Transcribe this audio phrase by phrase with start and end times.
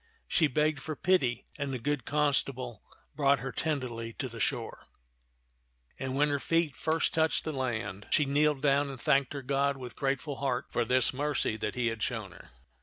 [0.27, 2.81] She begged for pity, and the good constable
[3.13, 4.87] brought her tenderly to the shore.
[5.99, 8.25] And 62 t^^ (man of Bm'b t(xk when her feet first touched the land, she
[8.25, 12.01] kneeled down and thanked her God with grateful heart for this mercy that He had
[12.01, 12.49] shown her.